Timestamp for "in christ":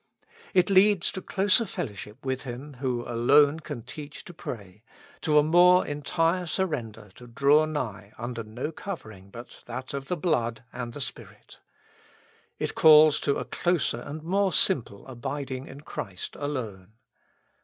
15.67-16.35